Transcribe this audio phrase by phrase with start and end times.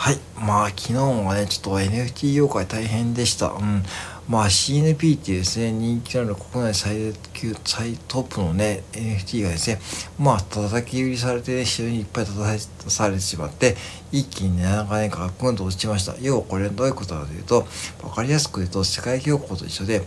[0.00, 0.18] はい。
[0.34, 3.48] まあ、昨日もね、ちょっと NFT 業界大変でした。
[3.48, 3.82] うん。
[4.30, 9.78] まあ、CNP っていうですね、人気のある国内最級、最トップのね、NFT がですね、
[10.18, 13.76] まあ、叩き売りされて、ね、非常にいっぱい叩きされてしまって、
[14.10, 16.14] 一気にね、7日年間ぐんと落ちました。
[16.22, 17.66] 要はこれどういうことかというと、
[18.02, 20.00] わかりやすく言うと、世界恐慌と一緒で、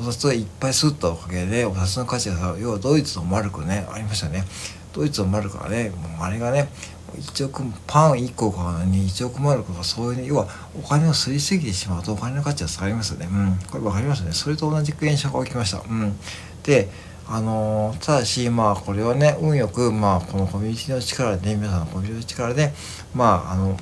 [0.00, 4.42] お札をいっぱい吸ったおかげで、お札の価値が要はドイツのマルクね、ありましたね。
[4.92, 6.68] ドイツのマルクがね、もうあれがね、
[7.16, 10.48] 1億パン1個買うのに1億マルクとかそういう、要は
[10.78, 13.28] お金を吸いすぎてしまうとお金の価値は下がりますよね。
[13.30, 13.58] うん。
[13.70, 14.32] これ分かりますね。
[14.32, 15.78] それと同じ現象が起きました。
[15.78, 16.18] うん。
[16.62, 16.88] で、
[17.26, 22.72] あのー、ただし、まあ、これはね、運よく、まあ、このコミュニティの力で、ね、皆さんのコミュニティの力で、
[23.14, 23.76] まあ、あの、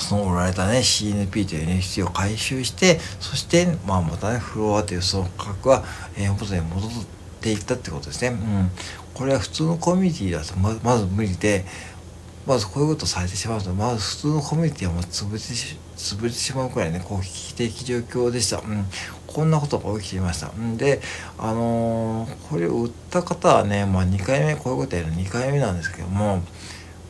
[0.00, 5.84] その売られたね CNP という NFT を回収してそしてまあまたねフロアというその価格は、
[6.16, 6.90] えー、元に戻っ
[7.40, 8.28] ていったってことですね。
[8.28, 8.70] うん、
[9.14, 11.64] これは普通のコミュニティだとまず無理で
[12.48, 18.86] まずこういうことされてしまうとまず普通のコミュニティはもう潰れてし潰れてしまうくらいねこう危機的状況でした、うん、
[19.26, 21.02] こんなことが起きていました、ん、で
[21.36, 26.42] あのー、これを売った方はね、まあ、2回目こういうことやる2回目なんですけども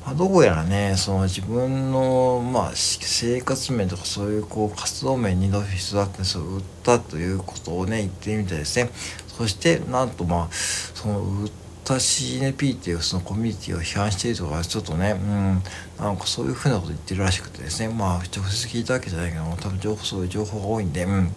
[0.05, 8.91] まあ、どうやらねその自分の、まあ、生活面とかそういうこう活動面に伸び人だってそう売ったということをね言ってみてですね。
[9.27, 15.63] そしてなんとまあその売った CNP っていうそのコミュニティを批判しているとかちょっとねうん
[15.99, 21.31] なんかそういうふうなこと言ってるらしくてですねまあ直接聞いたわけじゃないけども多分情報そういう情報が多いんで、うん、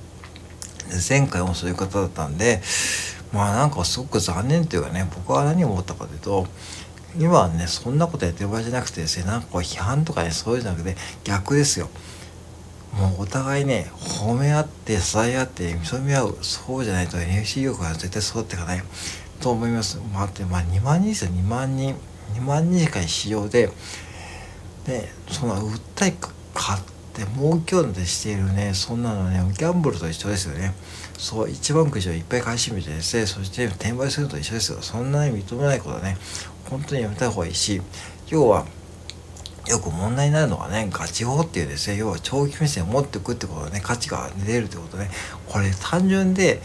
[1.10, 2.62] 前回もそういう方だったんで
[3.34, 6.48] まあなんかすごく残念というかね僕は何を思ったかというと
[7.18, 11.90] 今はねそんなことやってる場合じゃなくてですねなんかこう批判とかねそういうんじゃなくて逆ですよ。
[12.94, 18.84] もうお互いね褒め合って支え合って認め合うそうじゃないと NFC 業界は絶対育っていかない。
[19.42, 20.00] と思います。
[20.14, 21.32] まあってまあ2万人ですよ。
[21.32, 21.96] 2万人。
[22.36, 23.70] 2万人しか市場で。
[24.86, 26.14] でその訴え
[26.54, 26.82] 買っ
[27.14, 28.74] て儲けようとしているね。
[28.74, 30.74] そんなのねギャンブルと一緒ですよね。
[31.18, 33.26] そう一番くじをいっぱい買い占めてですね。
[33.26, 34.82] そして転売すると一緒ですよ。
[34.82, 36.18] そんなに認めないことはね
[36.70, 37.82] 本当にやめた方がいいし
[38.28, 38.66] 要は
[39.68, 41.98] よく問題になるのはねガチ法っていうですね。
[41.98, 45.12] 要は長期目線を持っていくってことでね価値が出るってことね。
[45.48, 46.60] これ単純で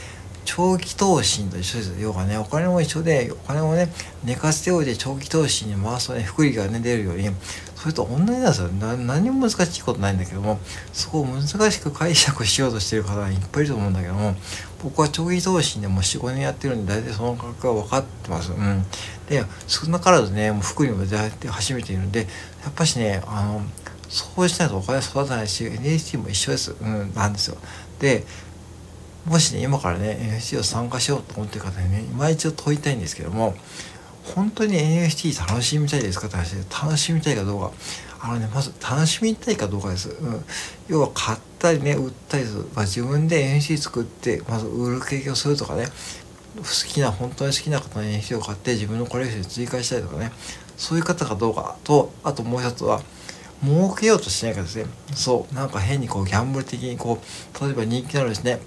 [0.46, 1.94] 長期投資と一緒です。
[2.00, 3.92] 要はね、お金も一緒で、お金をね、
[4.24, 7.28] 寝かせておいて長期投資に回すとね、福利がね、出るように、
[7.74, 8.68] それと同じなんですよ。
[8.68, 10.58] 何も難しいことないんだけども、
[10.92, 14.34] そこを難しく解釈しようとしてる方がいっぱいいると思うんだけども、
[14.82, 18.52] 僕は長期投資でもう4、5年やってるんで、大体その価格は分かってます。
[18.52, 18.86] うん。
[19.28, 21.16] で、少なからずね、もう福利も出
[21.48, 22.26] 始めているんで、や
[22.70, 23.62] っぱしね、あの、
[24.08, 26.74] そうしないとお金育たないし、NHT も一緒です。
[26.80, 27.56] うん、なんですよ。
[27.98, 28.24] で、
[29.26, 33.54] もしね、今からね、NFT を参加しようと思ってる方にね、今一度問いたいんですけども、
[34.34, 37.72] 本当に NFT 楽しみたいですかって話で、楽しみたいかどうか。
[38.20, 40.10] あのね、まず楽しみたいかどうかです。
[40.10, 40.44] うん。
[40.88, 42.68] 要は買ったりね、売ったりする。
[42.74, 45.86] まあ、自分で NFT 作って、まず売る経験をするとかね、
[46.56, 50.30] 好きな、本当に好きな方の NFT を買って自分のコレクションに追加したりとかね、
[50.76, 53.02] そういう方かどうかと、あともう一つは、
[53.64, 54.86] 儲けようとしないかですね。
[55.14, 58.60] そう、なんか変にこうギャンブル的にこう、例えば人気のあるですね、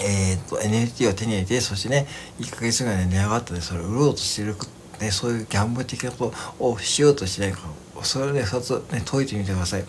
[0.00, 2.06] えーと、NFT を手に入れてそしてね
[2.40, 4.56] 1ヶ月ぐらい値上がったでそれを売ろうとしてる、
[5.00, 7.60] ね、そういうギャンブル的なことをしようとしてないか
[8.02, 9.84] それをね2つね解いてみてください。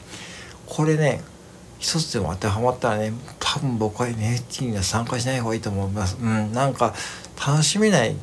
[0.68, 1.22] これね
[1.80, 6.18] 一つでも当てはまったらね多分僕は NFT には参加しない方がいいと思います。
[6.22, 6.94] うんなんか
[7.46, 8.16] 楽しめない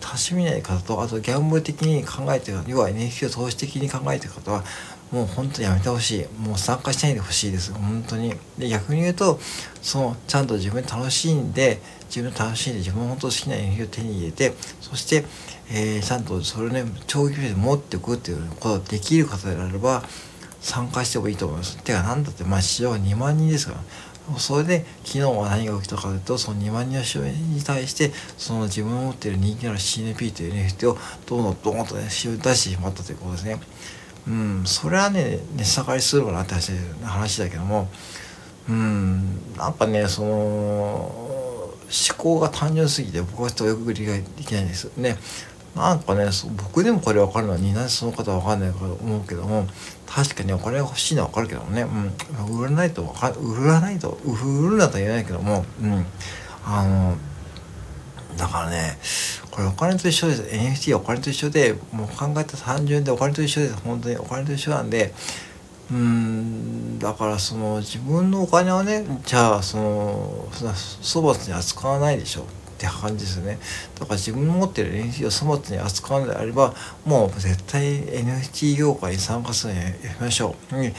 [0.00, 4.64] 楽しめない方とあとギャンブル的に考えてる要は NFT を投資的に考えてる方は
[5.12, 9.38] もう本当やめてほしいもう参加しないでほしいです本当にで逆に言うと
[9.80, 15.24] そのちゃんと自分楽しんで自分楽しんで自分の本当好きな演技を手に入れてそして、
[15.70, 20.02] えー、ちゃんとそれをね長期で持っておくっていうことができる方であれば
[20.60, 21.76] 参加してもいいと思います。
[21.78, 33.60] てか何だってまあ市場は2万人ですからそれで昨日は何が起きたかというとその2万人の人に対してその自分の持っている人気のある CNP という NFT をどんどんどんとね出してしまったということですね。
[34.28, 36.54] うん、それはね値下がりするかなって
[37.04, 37.88] 話だけども
[38.68, 39.56] うん。
[39.56, 41.26] なんかねその
[41.86, 44.92] 思考が単純すぎて僕はちょっとよく理解できないんですよ。
[44.96, 45.16] ね。
[45.76, 46.24] なんかね
[46.56, 49.66] 僕でもこれ分かるのになぜその方は分かんないかと思うけども
[50.06, 56.06] 確かにお金が欲しいのは分かるけどもね、うん、売らないと分か売らないと売るなとは言えないけども、うん、
[56.64, 57.16] あの
[58.38, 58.98] だからね
[59.56, 60.42] これお金と一緒です。
[60.42, 63.76] NFT はお金と一緒でもう考えた単純でお金と一緒です。
[63.76, 65.14] 本当にお金と一緒なんで。
[65.90, 70.48] うんだからその自分のお金をねじゃあその
[71.00, 72.42] 粗末に扱わないでしょ。
[72.42, 72.44] っ
[72.78, 73.58] て感じですよね。
[73.98, 76.74] だから自分の持ってる NFT を粗末に扱うのであれば
[77.06, 80.92] もう絶対 NFT 業界に参加するのやりましょう、うん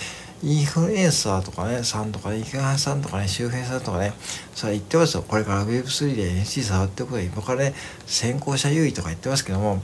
[0.44, 4.14] インフルエンサーとかね、さんとかね、池原さんとかね、周平さんとかね、
[4.54, 5.24] それ言ってますよ。
[5.28, 7.74] これから Web3 で NFT 触っていくこと今からね、
[8.06, 9.82] 先行者優位とか言ってますけども、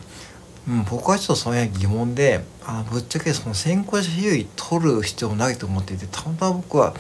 [0.68, 6.94] うん、僕はちょっとその辺疑問で、あのぶっちゃけその先行者優位取る必要ないと思っていて、たまたま僕は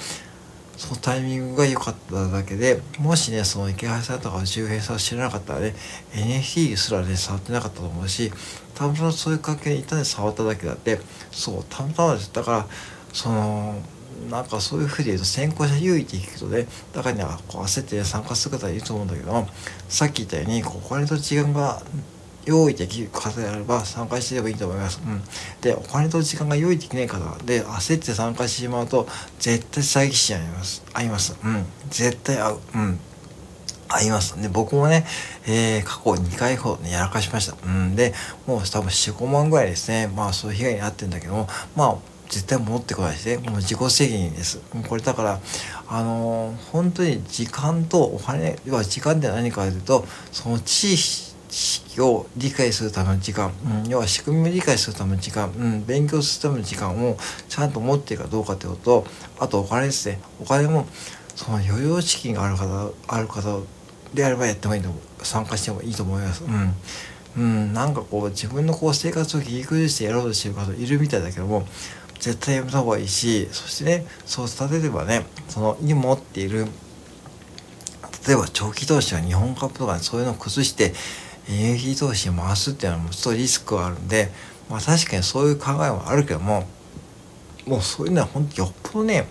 [0.77, 5.75] そのタイミングが良かっただけで、もしね、その池原さんとか周平さんを知らなかったらね、
[6.13, 8.31] NFT すらね、触ってなかったと思うし、
[8.73, 10.99] たまたまそういう関係で一旦で触っただけだって、
[11.31, 12.33] そう、たまたまです。
[12.33, 12.67] だから、
[13.13, 13.75] その
[14.29, 19.47] なんかそういうふうで言うと先行者優位って聞くとね中にはこう焦って参加する方いると思うんだけど
[19.87, 21.81] さっき言ったようにお金と時間が
[22.45, 25.01] 用意できる方であれば参加してればいいと思います。
[25.05, 25.21] うん、
[25.61, 29.07] でお金と時間が用意できない方で焦って参加してしまうと
[29.39, 30.83] 絶対詐欺師に合います。
[30.93, 31.37] 合います。
[31.43, 32.59] うん、絶対合う。
[32.75, 32.99] うん
[33.89, 34.41] 合います。
[34.41, 35.05] で、僕もね、
[35.45, 37.55] えー、過去2回ほどね、やらかしました。
[37.63, 38.13] うん、で、
[38.47, 41.95] もう多分4、5万ぐらいですね、まあそういう被害に遭ってるんだけども、まあ
[42.33, 43.37] 絶対戻ってこないしね。
[43.37, 44.59] もう自己責任です。
[44.89, 45.39] これだから
[45.87, 53.51] あのー、本当に時間とお金要は時間って何かというとその知識を理解するための時間、
[53.83, 58.83] うん、要は仕組みを理解するための時間、うん、勉強するための時間をちゃんと持っているかどうかということ。
[58.83, 59.07] と
[59.39, 60.19] あとお金ですね。
[60.41, 60.87] お金も
[61.35, 63.61] その余裕資金がある方ある方
[64.13, 65.25] であればやってもいいと思う。
[65.25, 66.43] 参加してもいいと思います。
[66.43, 66.75] うん。
[67.35, 71.67] うん、なんかこう自分のこう生活を切り崩してやろうとしてる方いるみたいだけども
[72.23, 76.67] 絶対やめた方がいいしそしてねそう例えばねその今持っている
[78.25, 80.93] 例えば長期投資は日本株とかそういうのを崩して
[81.49, 84.29] エネルギー投資に回すっていうのはもちょっとリスクがあるんで
[84.69, 86.65] まあ確かにそういう考えもあるけども
[87.67, 89.27] もうそういうのは本当よっぽどね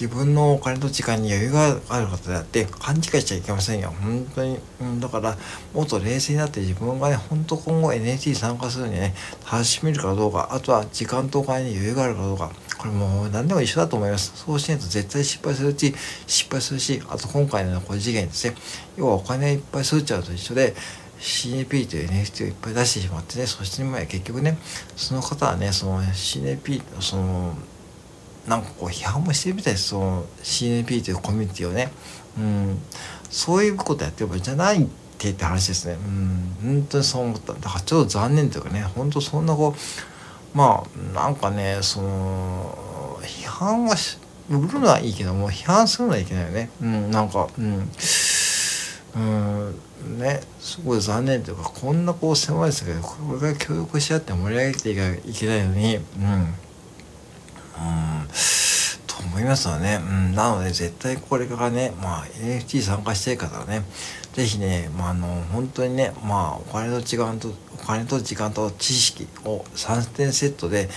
[0.00, 3.92] 自分のお金と時間に余裕がある方であって勘違いしちゃいけませんよ。
[4.00, 5.36] 本当に、うん、だから
[5.74, 9.12] もっと冷静になって自分がね本当今後 NHT 参加するにね
[9.50, 12.52] 楽しめるかどうかあとは時間とお金に余裕があるかどうか。
[12.78, 14.32] これもう何でも一緒だと思います。
[14.36, 15.92] そうしないと絶対失敗するし
[16.28, 18.54] 失敗するしあと今回のこれ次元ですね。
[18.96, 20.76] 要はお金いっぱいするっちゃうと一緒で
[21.18, 24.56] CNP という NFT をいっぱい出してしまってねそして今や結局ね
[24.94, 27.56] その方はねその CNP その
[28.48, 31.90] なんかこう批判もしてみたいですその CNP というコミュニティをね、
[32.38, 32.78] うん、
[33.30, 34.86] そういうことやってる場合じゃないっ
[35.18, 35.94] てって話ですね。
[35.94, 36.56] うん。
[36.62, 37.52] 本当にそう思った。
[37.52, 38.82] だからちょっと残念というかね。
[38.82, 44.18] 本当そんなこうまあなんかねその批判はし
[44.48, 46.70] 売るのはいいけども批判するのはいけないよね。
[46.80, 47.10] うん。
[47.10, 47.90] なんかうん。
[49.16, 50.18] うん。
[50.18, 50.40] ね。
[50.60, 55.96] すごい残念というかこんなこう狭いですけどこれから協力し合って盛り上げていかいけないのに。
[55.96, 56.54] うん。
[59.38, 60.00] 思いますよね。
[60.02, 63.82] うん、なので絶対これからね、まあ NFT 参加したい方はね、
[64.32, 70.88] 是非ね、まあ、あの本当にね、まあお金と時間とお金と時間と知識を3点セットで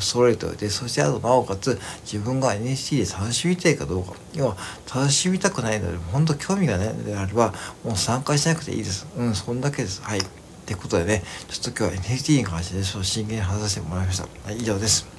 [0.00, 4.12] 揃えておいてそしてあとなおかつ自分が NFT で楽しみたいかどうか。
[4.34, 4.56] 要は
[4.94, 9.06] 楽しみたくないので本当興味がないのであればもう参加しなくていいです。
[9.16, 10.02] うんそんだけです。
[10.02, 10.18] はい。
[10.18, 10.22] っ
[10.66, 15.13] てことでねちょっと今日は NFT に関して、ね、真剣に話させてもらいました、はい、以上です。